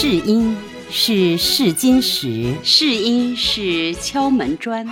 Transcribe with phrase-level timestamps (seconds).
[0.00, 0.56] 试音
[0.92, 4.86] 是试金石，试音是敲门砖，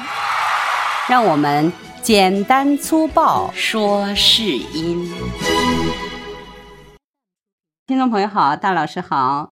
[1.09, 1.73] 让我们
[2.03, 5.09] 简单粗暴说试音。
[7.87, 9.51] 听众朋友好，大老师好，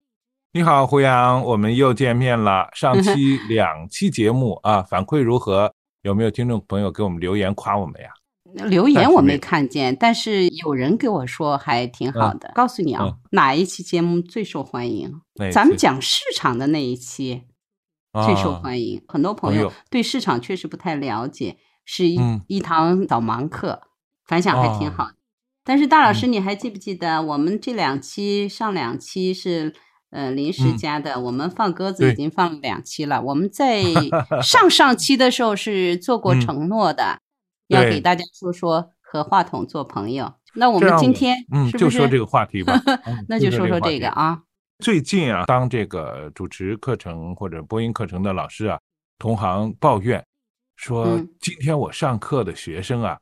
[0.53, 2.69] 你好，胡杨，我们又见面了。
[2.73, 5.73] 上期 两期节目啊，反馈如何？
[6.03, 8.09] 有没有听众朋友给我们留言夸我们呀？
[8.55, 12.53] 留言我没看见，但是有人给我说还挺好的。
[12.55, 15.21] 告诉你啊，哪一期节目最受欢迎？
[15.53, 17.43] 咱们讲市场的那一期
[18.25, 19.03] 最受欢迎。
[19.09, 23.83] 很多朋友对市场确实不太了解，是一一堂导盲课，
[24.25, 25.11] 反响还挺好。
[25.65, 29.75] 但是大老师，你还记不记得我们这两期上两期是
[30.11, 31.19] 呃临时加的？
[31.19, 33.21] 我们放鸽子已经放了两期了。
[33.21, 33.83] 我们在
[34.41, 37.19] 上上期的时候是做过承诺的。
[37.69, 40.33] 要给大家说说和话筒做朋友。
[40.55, 42.81] 那我们今天嗯，就说这个话题吧。
[43.29, 44.43] 那就说说这个啊。
[44.79, 48.79] 最近啊，当这个主持课程或者播音课程的老师啊，
[49.19, 50.25] 同行抱怨
[50.77, 53.19] 说，今天我上课的学生啊，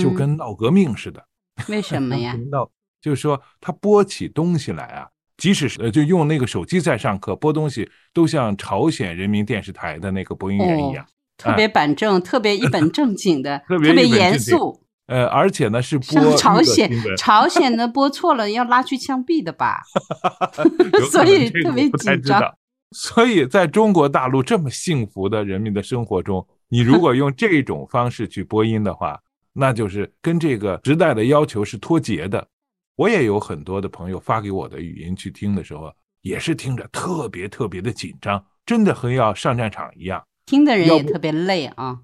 [0.00, 1.24] 就跟闹革命似的。
[1.68, 2.36] 为 什么呀？
[2.50, 2.68] 闹
[3.00, 11.06] 就是说他播起东西来啊，即使是就用那个手机在上课播东西，都像朝鲜人民电视台的那个播音员一样。
[11.36, 14.82] 特别板正，特别一本正经的， 特别严肃。
[15.06, 19.80] 呃，而且呢是播朝鲜， 朝鲜呢播错了要拉去枪毙的吧？
[21.12, 22.54] 所以特别紧张。
[22.90, 29.20] 所以在中国大陆这么幸福的人民的生活中，你如果用这种方式去播音的话，
[29.52, 32.46] 那就是跟这个时代的要求是脱节的。
[32.96, 40.24] 我也有很多的朋友发给我的语音去听的时候，也是听着特别特别的紧张，真的和要上战场一样。
[40.46, 42.02] 听的人也特别累啊，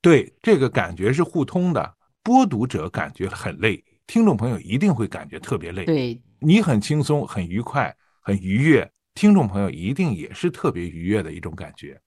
[0.00, 1.96] 对，这个感觉是互通的。
[2.22, 5.84] 播读者感觉很累，听众朋友一定会感觉特别累。
[5.86, 12.00] 对，你很轻松、很愉快、很愉悦，听众朋友一定也是特别愉悦的一种感觉。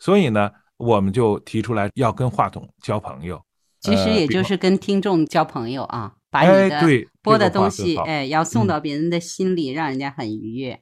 [0.00, 3.40] 所以呢，我们就提出来要跟话筒交朋友，
[3.80, 10.80] 其实也就是跟听众交朋友啊，把你的播的东西，哎，要送到别人的心里，让人家很愉悦。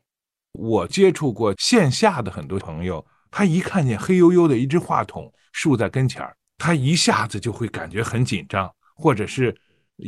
[0.52, 3.04] 我接触过线下的很多朋友。
[3.32, 9.56] 他一看见黑黝黝的一只话筒竖在跟前儿，他一下子就会感觉很紧张，或者是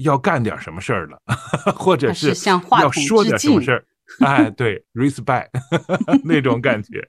[0.02, 1.18] 要干点什么事儿了，
[1.74, 2.34] 或者是
[2.80, 3.84] 要说点什么事儿。
[4.20, 5.48] 哎，对， respect
[6.22, 7.08] 那种感觉。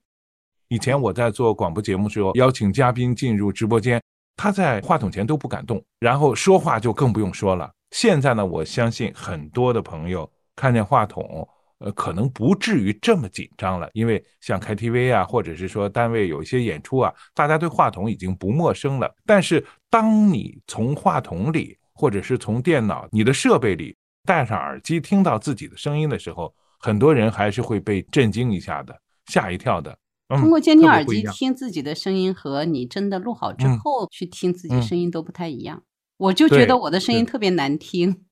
[0.70, 4.02] 以前我在做广播节目时候，邀请嘉宾进入直播间，
[4.38, 7.70] 他在话筒前都不敢动，然后说话就更不用说了。
[7.92, 11.48] 现在呢，我相信很多的朋友看见话筒。
[11.86, 19.14] 呃，可能不至于这么紧张了，因为像 KTV 啊，或者是说单位有一些演出啊，大家对话筒已经不陌生了。
[19.24, 23.96] 但是，当你从话筒里，或者是从电脑、你的设备里
[24.26, 29.96] 戴上耳机，听到自己的声音的时候，很多人还是会被震惊一下的，吓一跳的。
[30.30, 35.84] 通过监听耳机听自己的声音，和你真的录好之后去听自己声音都不太一样。
[36.18, 38.26] 我就觉得我的声音特别难听，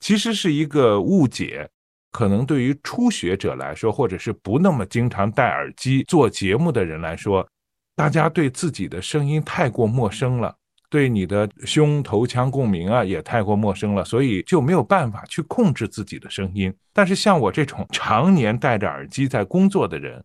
[0.00, 1.70] 其实是一个误解。
[2.16, 7.46] 可能对于初学者来说，或者是不那么经常戴耳机做节目的人来说，
[7.94, 10.56] 大家对自己的声音太过陌生了，
[10.88, 16.74] 对你的胸头腔共鸣啊也太过陌生了，所以就没有办法去控制自己的声音。
[16.94, 20.24] 但是像我这种常年戴着耳机在工作的人，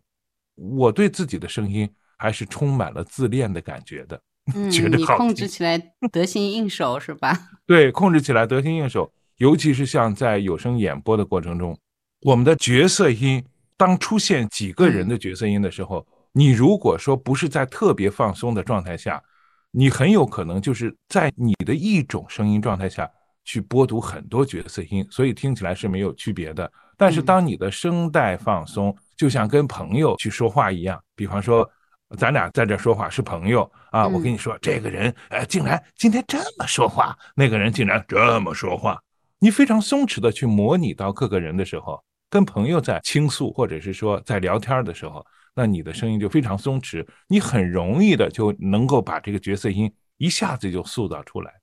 [0.56, 1.86] 我对自己的声音
[2.16, 4.18] 还是充满了自恋的感觉的，
[4.70, 5.78] 觉得你控制起来
[6.10, 7.38] 得心应手是吧？
[7.66, 9.12] 对，控制起来得心应手。
[9.42, 11.76] 尤其是像在有声演播的过程中，
[12.20, 13.44] 我们的角色音
[13.76, 19.20] 当出现几个人的角色音的时候，你如果说不是在特别放松的状态下，
[19.72, 23.10] 你很有可能就是在你的一种声音状态下
[23.42, 26.70] 去播读很多角色音，所以听起来是没有区别的。
[26.96, 31.68] 但是当你的声带放松，就像跟朋友去说话一样，比方说
[32.16, 38.96] 咱俩在这说话是朋友啊，我跟你说这个人呃竟然今天这么说话，那个人竟然这么说话。
[39.42, 51.54] 你非常松弛的去模拟到各个人的时候，跟朋友在倾诉，或者是说在聊天的时候，那你的声音就非常松弛，你很容易的就能够把这个角色音一下子就塑造出来。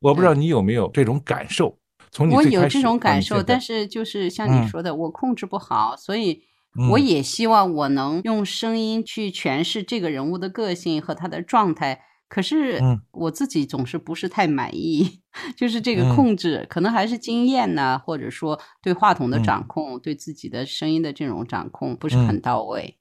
[0.00, 1.78] 我不知道你有没有这种感受？
[2.10, 6.42] 从你我有这种感受，但是就是像你说的，我控制不好，所以
[6.90, 12.00] 我也希望我能用声音去诠释这个人物的个性和他的状态。
[12.34, 12.80] 可是，
[13.12, 15.20] 我自己总是不是太满意，
[15.56, 22.98] 就是这个控制，可能还是经验呢，或者说对话筒的掌控，对自己的声音的这种掌控不是很到位。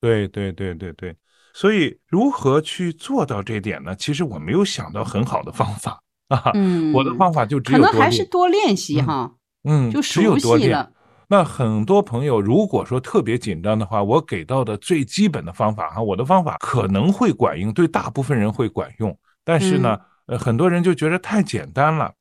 [0.00, 1.16] 对对对对对，
[1.54, 3.94] 所以如何去做到这点呢？
[3.94, 6.50] 其实我没有想到很好的方法啊。
[6.54, 9.36] 嗯， 我的方法就只有可能还是多练习哈。
[9.62, 10.92] 嗯，就熟悉了。
[11.30, 19.14] 那很多朋友如果说特别紧张的话，我给到的最基本的方法哈，我的方法可能会管用，对大部分人会管用，
[19.44, 22.14] 但是呢，呃，很多人就觉得太简单了。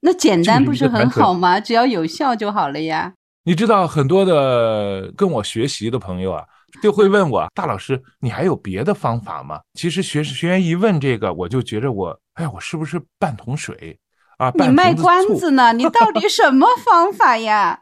[0.00, 1.58] 那简单不是很好吗？
[1.58, 3.12] 只要有效就好了呀。
[3.42, 6.44] 你知道很多的跟我学习的朋友啊，
[6.80, 9.60] 就会问我大老师，你还有别的方法吗？
[9.74, 13.98] 其实学学员一问这个，我就觉着我，哎，我是不是半桶水
[14.36, 14.52] 啊？
[14.54, 15.72] 你卖关子呢？
[15.72, 17.80] 你到底什么方法呀？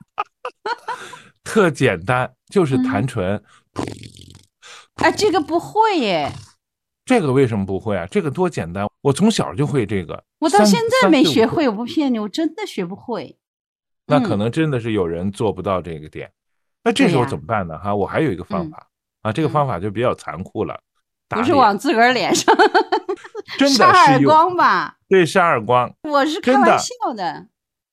[1.44, 3.42] 特简单，就是弹唇。
[4.96, 6.32] 哎，这个不会耶。
[7.04, 8.06] 这个为什么不会啊？
[8.10, 10.24] 这个多简单，我从小就会这个。
[10.40, 13.38] 我到现在没学会，我不骗你，我真的学不会。
[14.06, 16.32] 那可能真的是有人做不到这个点。
[16.82, 17.78] 那这时候怎么办呢？
[17.78, 18.88] 哈，我还有一个方法
[19.22, 20.80] 啊，这个方法就比较残酷了。
[21.28, 22.54] 不是往自个儿脸上
[23.58, 24.96] 真的 扇耳光吧？
[25.08, 25.92] 对，扇耳光。
[26.02, 27.48] 我是开玩笑的。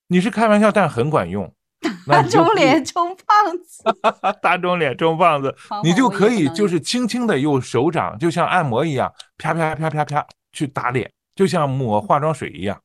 [0.08, 1.52] 你是开玩笑，但很管用。
[2.08, 3.84] 大肿脸充胖子，
[4.42, 12.80] 大肿脸充胖子，你就可以就是轻轻的用手掌，就像按摩一样，啪啪啪啪啪去打脸，就像抹化妆水一样，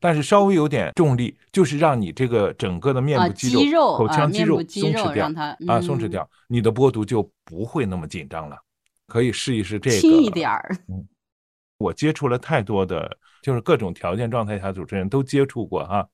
[0.00, 5.26] 但是稍微有点重力，就是让你这个整个的面部肌肉、口腔肌肉松弛掉，
[5.68, 8.56] 啊，松弛掉，你的播读就不会那么紧张了。
[9.08, 10.74] 可以试一试这个，轻一点儿。
[10.88, 11.06] 嗯，
[11.76, 16.08] 我接触了太多的，就是各种条件状态下主持人都接触过哈。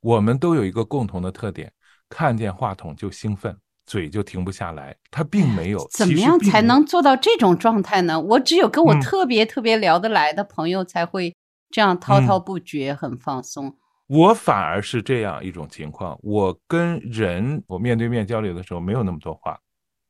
[0.00, 1.70] 我们都有一个共同的特点，
[2.08, 4.96] 看见话筒就兴奋，嘴就停不下来。
[5.10, 8.18] 他并没有怎么样才能做到这种状态呢？
[8.18, 11.36] 我只有跟我特别特别聊得来的朋友才会
[11.70, 13.76] 这样滔滔不绝，很放松。
[14.06, 19.58] 我反而是这样一种情况，我跟人我面对面交流的时候没有那么多话，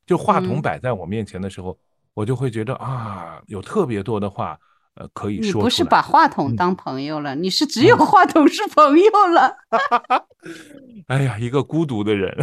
[0.07, 1.77] 就话筒摆在我面前的时候，
[2.15, 4.57] 我就会觉得啊，有特别多的话。
[4.97, 9.57] 呃，可以说你不是把话筒当朋友了，你是只有话筒是朋友了。
[11.09, 12.37] 哎呀，一个孤独的人。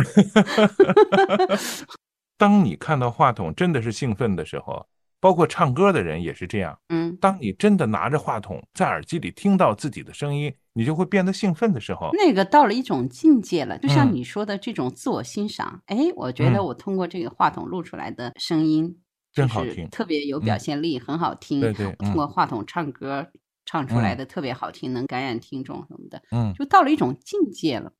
[2.38, 4.85] 当你看到话筒真的是兴奋的时候，
[5.19, 6.77] 包括唱歌的人也是这样。
[6.89, 13.77] 嗯，当你真的拿着话筒在耳机里听到自己的声音，你就会变得兴奋的时候，那个到了一种境界了。
[13.79, 18.97] 就像你说的这种自我欣赏，哎，我觉得我通过这个话筒录出来的声音。
[19.38, 21.62] 真好听，特别有表现力，很好听。
[21.62, 23.24] 对对，通过话筒唱歌
[23.68, 26.19] 唱出来的特别好听，能感染听众什么的。
[26.31, 27.92] 嗯，就到了一种境界了。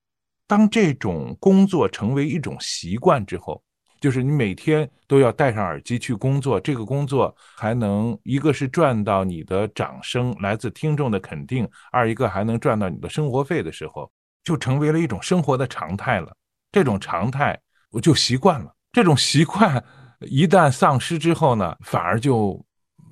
[0.48, 3.62] 当这种工作成为一种习惯之后，
[4.02, 14.12] 就是你每天都要戴上耳机去工作，这个工作还能一个是赚到你的掌声，来自听众的肯定；二一个还能赚到你的生活费的时候，
[14.44, 16.36] 就成为了一种生活的常态了。
[16.72, 17.60] 这种常态
[17.92, 19.84] 我就习惯了，这种习惯。
[20.22, 22.64] 一旦丧失之后呢，反而就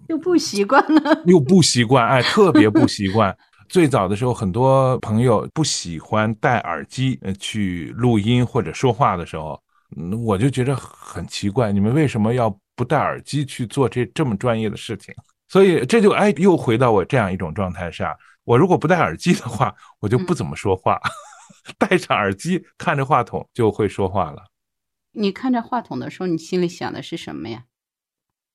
[0.08, 3.36] 又不习惯了， 又不习惯，哎，特别不习惯。
[3.68, 9.60] 最早的时候，很多朋友不喜欢戴耳机去录音或者说话的时候，
[10.24, 15.14] 我就觉得很奇怪，你们为什么要不戴耳机去做这这么专业的事情？
[15.48, 20.98] 所以这就哎，又回到我这样一种状态下，我如果不戴耳机的话，我就不怎么说话；
[21.80, 24.44] 戴上耳机，看着话筒就会说话了。
[25.16, 27.66] 你看着话筒的时候，你心里想的是什么呀？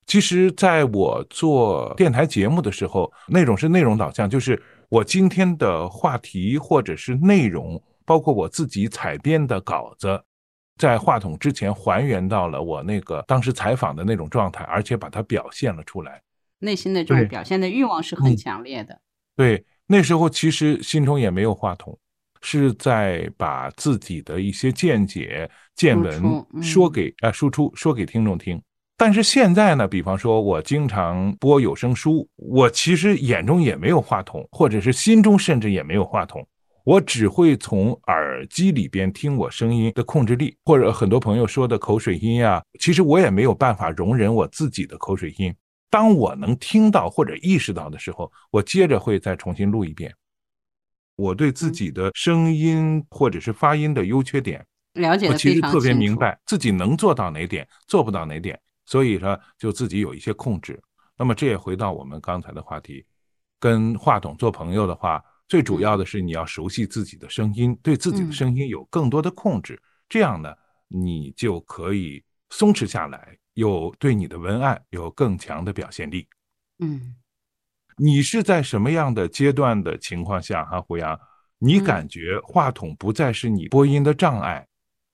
[0.07, 10.21] 其实，在我做电台节目的时候，那种是内容导向，就是我今天的话题或者是内容，包括我自己采编的稿子，
[10.79, 16.21] 在话筒之前还原到了我那个当时采访的那种状态，而且把它表现了出来。
[16.59, 19.01] 内心的这种表现的欲望是很强烈的。
[19.37, 21.97] 对，那时候其实心中也没有话筒。
[22.43, 26.23] 是在把自己的一些见解、见闻
[26.63, 28.61] 说给啊输出说给听众听。
[28.97, 36.47] 但是现在呢，比方说我经常播有声书，我其实眼中也没有话筒，或者是心中甚至也没有话筒，
[36.85, 45.55] 我只会从耳机里边听我声音的控制力，或者很多朋友说的口水音呀，其实我也没有办法容忍我自己的口水音。
[45.89, 50.15] 当我能听到或者意识到的时候，我接着会再重新录一遍。
[51.21, 60.81] 我对自己的声音或者是发音的优缺点了解我其实特别明白自己能做到哪点，做不到哪点，所以呢，就自己有一些控制。
[61.17, 63.05] 那么这也回到我们刚才的话题，
[63.61, 70.53] 跟话筒做朋友的话，最主要的是你要熟悉自己的声音，对自己的声音有更多的控制，这样呢，
[70.89, 76.27] 你就可以松弛下来，有对你的文案有更强的表现力。
[76.79, 77.15] 嗯。
[78.03, 81.21] 你是在什么样的阶段的情况下，哈胡杨，
[81.59, 84.67] 你感觉话筒不再是你播音的障碍，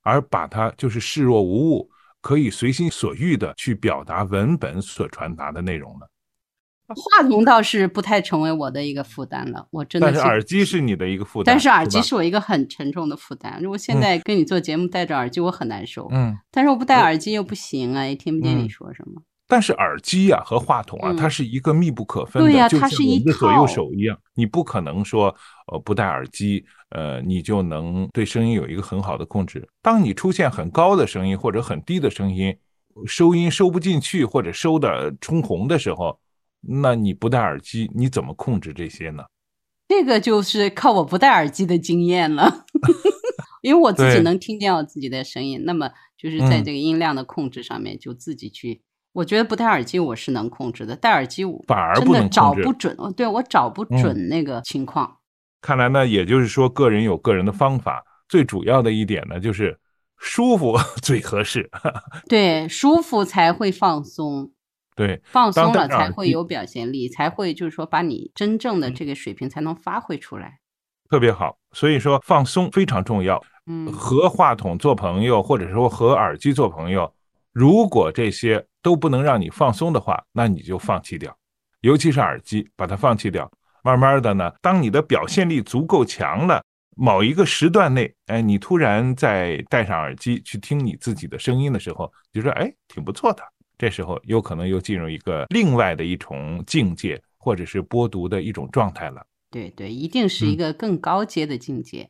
[0.02, 1.90] 而把它就是视若无物，
[2.20, 6.06] 可以随心所欲的去表达文本所传达的内容呢？
[6.86, 10.06] 话筒倒是不太成为我的一个负担了，我真的。
[10.06, 11.52] 但是耳机是你的一个负担。
[11.52, 13.58] 但是耳机是我一个很沉重的负担。
[13.60, 16.06] 如果现在跟你做节目戴着耳机，我很难受。
[16.12, 16.38] 嗯。
[16.52, 19.20] 但是我不戴耳机又不行啊，也听不见你说什么。
[19.48, 24.18] 但是耳机呀和话筒啊，它是一个密不可分的，对呀，它是一左右手一样。
[24.34, 25.34] 你不可能说
[25.72, 29.68] 呃不戴耳机，呃你就能对声音有一个很好的控制。
[29.80, 32.56] 当你出现很高的声音或者很低的声音，
[33.06, 36.18] 收音收不进去或者收的冲红的时候。
[36.68, 39.22] 那你不戴耳机，你怎么控制这些呢？
[39.86, 42.64] 这个就是靠我不戴耳机的经验了，
[43.62, 45.62] 因为我自己能听见我自己的声音。
[45.64, 45.88] 那么
[46.18, 48.82] 就是在这个音量的控制上面，就自己去。
[49.16, 52.94] 我觉得不戴耳机我是能控制的，戴耳机我反而真的找不准。
[53.16, 55.16] 对我找不准那个情况。
[55.62, 58.04] 看来呢，也就是说，个人有个人的方法。
[58.28, 59.78] 最主要的一点呢，就是
[60.18, 61.70] 舒服 最合适。
[62.28, 64.52] 对，舒服才会放松。
[64.94, 70.58] 对，放松了才会有表现力，才会就是说把你真正的这个水平才能发挥出来。
[71.08, 73.42] 特别好，所以说放松非常重要。
[73.66, 77.10] 嗯，和话筒做朋友，或者说和耳机做朋友，
[77.56, 81.34] 如果这些都不能让你放松的话，那你就放弃掉，
[81.80, 83.50] 尤其是耳机，把它放弃掉。
[83.82, 86.62] 慢慢的呢，当你的表现力足够强了，
[86.98, 93.42] 某一个时段内，哎，你突然再戴上耳机去听你自己的声音的时候，你就说哎，挺不错的。
[93.78, 99.24] 这时候有可能又进入一个另外的一种境界，或者是播读的一种状态了。
[99.50, 102.06] 对对，一定是一个更高阶的境界。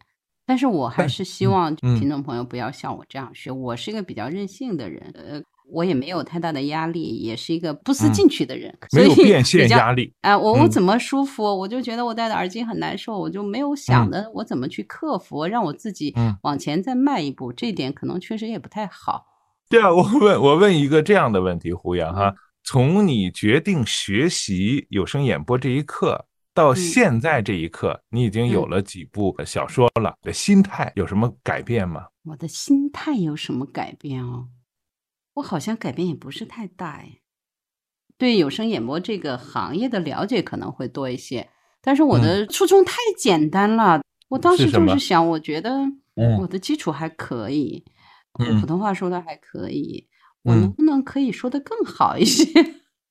[0.47, 3.51] 但是我还是希望听众朋友不要像我这样学。
[3.51, 10.13] 我是一个比较任性的人，呃，我也没有太大的压力，也是一个不思进取的人， 没有变现压力。
[10.21, 17.53] 哎，我我怎么舒服，我就觉得我戴的耳机很难受，我就没有想的我怎么去克服，让我自己往前再迈一步。
[17.53, 19.25] 这点可能确实也不太好。
[19.69, 26.27] 对啊，我问，我问一个这样的问题，胡杨哈，从你决定学习有声演播这一刻
[26.57, 32.07] 到现在这一刻，你已经有了几部小说了，的心态有什么改变吗？
[32.25, 34.49] 我的心态有什么改变哦？
[35.35, 37.21] 我好像改变也不是太大哎。
[38.17, 41.47] 对有声演播这个行业的了解可能会多一些，
[41.83, 44.01] 但是我的初衷太简单了。
[44.29, 45.79] 我当时就是想，我觉得
[46.41, 47.85] 我的基础还可以。
[48.33, 50.09] 我普通话说的还可以，
[50.43, 52.47] 我能不能可以说的更好一些？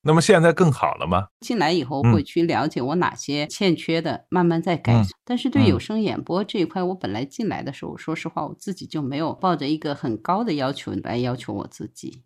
[0.06, 1.26] 那么现在更好了吗？
[1.40, 5.02] 进来以后会去了解我哪些欠缺的，慢慢再改。
[5.24, 12.22] 但是对有声演播这一块，我本来进来的时候，说实话，我自己就没有抱着一个很高的要求来要求我自己。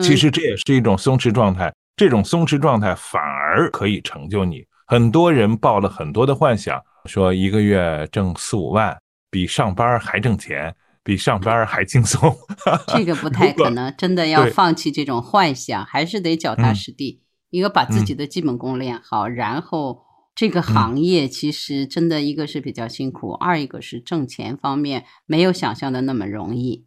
[0.00, 4.64] 其实这也是一种松弛状态，这种松弛状态反而可以成就你。
[4.86, 8.96] 很多人抱了很多的幻想，说一个月挣四五万，
[9.30, 10.74] 比上班还挣钱。
[11.08, 12.36] 比上班还轻松，
[12.94, 13.90] 这个不太可能。
[13.96, 17.22] 真的要放弃这种幻想，还是得脚踏实地。
[17.48, 20.02] 一个把自己的基本功练好，然后
[20.34, 26.84] 这个行业其实真的一个是比较辛苦，二一个是挣钱方面没有想象的那么容易。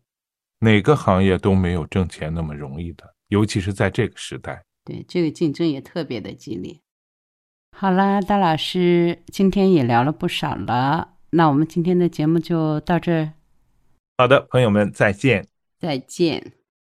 [0.59, 4.61] 哪个行业都没有挣钱那么容易的，尤其是在这个时代。
[4.85, 6.79] 对，这个竞争也特别的激烈。
[7.75, 13.31] 好啦，大老师，今天也聊了不少了，那我们今天的节目就到这。
[14.21, 15.47] 好的，朋友们，再见。
[15.79, 16.60] 再见。